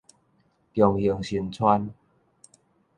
[0.73, 1.93] 中興新村